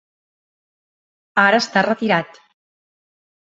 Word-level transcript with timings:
Ara 1.43 1.59
està 1.65 1.85
retirat. 1.89 2.41